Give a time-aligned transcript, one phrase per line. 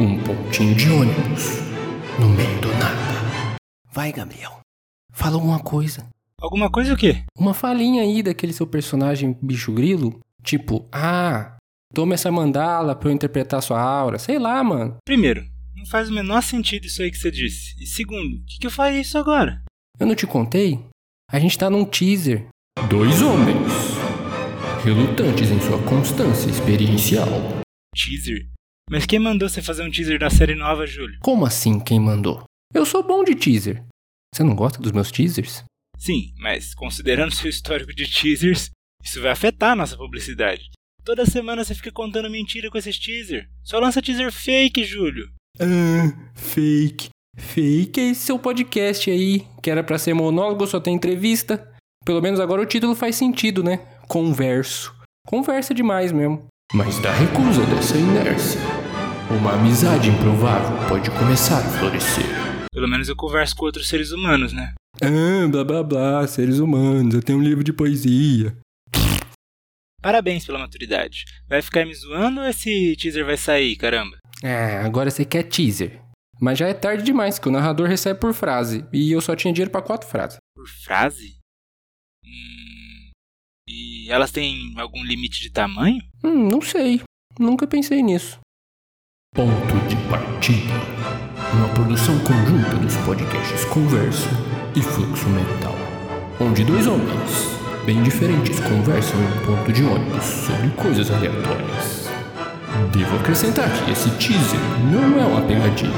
[0.00, 1.60] Um pontinho de ônibus
[2.18, 3.56] no meio do nada.
[3.92, 4.58] Vai, Gabriel.
[5.12, 6.08] Fala alguma coisa.
[6.40, 7.22] Alguma coisa o quê?
[7.38, 10.18] Uma falinha aí daquele seu personagem bicho grilo.
[10.42, 11.56] Tipo, ah,
[11.94, 14.18] toma essa mandala pra eu interpretar sua aura.
[14.18, 14.96] Sei lá, mano.
[15.04, 15.44] Primeiro,
[15.76, 17.80] não faz o menor sentido isso aí que você disse.
[17.80, 19.62] E segundo, o que, que eu faria isso agora?
[20.00, 20.84] Eu não te contei?
[21.30, 22.48] A gente tá num teaser.
[22.88, 23.72] Dois homens.
[24.84, 27.61] Relutantes em sua constância experiencial.
[27.94, 28.48] Teaser?
[28.90, 31.18] Mas quem mandou você fazer um teaser da série nova, Júlio?
[31.20, 32.44] Como assim quem mandou?
[32.74, 33.84] Eu sou bom de teaser.
[34.34, 35.62] Você não gosta dos meus teasers?
[35.98, 38.70] Sim, mas considerando seu histórico de teasers,
[39.04, 40.70] isso vai afetar a nossa publicidade.
[41.04, 43.48] Toda semana você fica contando mentira com esses teaser.
[43.62, 45.30] Só lança teaser fake, Júlio.
[45.60, 47.08] Ah, fake.
[47.36, 51.70] Fake é esse seu podcast aí, que era pra ser monólogo, só tem entrevista.
[52.04, 53.78] Pelo menos agora o título faz sentido, né?
[54.08, 54.94] Converso.
[55.26, 56.46] Conversa demais mesmo.
[56.74, 58.58] Mas da recusa dessa inércia,
[59.30, 62.24] uma amizade improvável pode começar a florescer.
[62.72, 64.72] Pelo menos eu converso com outros seres humanos, né?
[65.02, 68.56] Ah, blá blá blá, seres humanos, eu tenho um livro de poesia.
[70.00, 71.26] Parabéns pela maturidade.
[71.46, 74.16] Vai ficar me zoando ou esse teaser vai sair, caramba?
[74.42, 76.00] Ah, agora você quer teaser.
[76.40, 78.84] Mas já é tarde demais, que o narrador recebe por frase.
[78.92, 80.38] E eu só tinha dinheiro pra quatro frases.
[80.56, 81.36] Por frase?
[82.24, 82.61] Hum,
[84.12, 85.98] elas têm algum limite de tamanho?
[86.22, 87.00] Hum, não sei.
[87.38, 88.38] Nunca pensei nisso.
[89.34, 90.74] Ponto de partida.
[91.54, 94.28] Uma produção conjunta dos podcasts Converso
[94.76, 95.74] e Fluxo Mental.
[96.38, 102.10] Onde dois homens, bem diferentes, conversam em um ponto de ônibus sobre coisas aleatórias.
[102.92, 104.60] Devo acrescentar que esse teaser
[104.92, 105.90] não é uma pegadinha.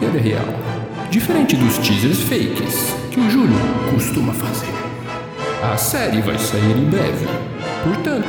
[0.00, 1.08] Ele é real.
[1.10, 3.58] Diferente dos teasers fakes que o Júlio
[3.92, 4.87] costuma fazer.
[5.60, 7.26] A série vai sair em breve.
[7.82, 8.28] Portanto,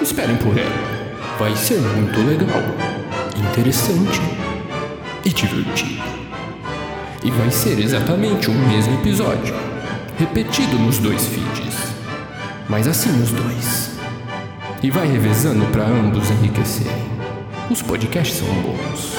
[0.00, 0.94] esperem por ela.
[1.38, 2.62] Vai ser muito legal,
[3.36, 4.20] interessante
[5.24, 6.02] e divertido.
[7.22, 9.54] E vai ser exatamente o mesmo episódio,
[10.18, 11.94] repetido nos dois feeds.
[12.66, 13.90] Mas assim os dois.
[14.82, 16.92] E vai revezando para ambos enriquecerem.
[17.70, 19.16] Os podcasts são bons.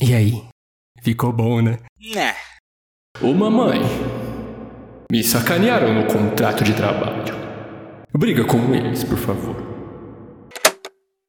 [0.00, 0.53] E aí?
[1.04, 1.80] Ficou bom, né?
[2.14, 2.34] Né.
[3.20, 3.78] Ô mamãe,
[5.12, 7.34] me sacanearam no contrato de trabalho.
[8.16, 9.73] Briga com eles, por favor.